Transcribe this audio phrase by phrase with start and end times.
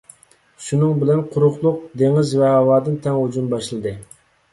[0.67, 3.93] شۇنىڭ بىلەن، قۇرۇقلۇق، دېڭىز ۋە ھاۋادىن تەڭ ھۇجۇم باشلىدى.